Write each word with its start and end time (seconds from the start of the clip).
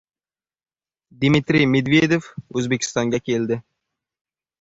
Dmitriy 1.25 1.67
Medvedev 1.73 2.29
O‘zbekistonga 2.61 3.21
keldi 3.29 3.59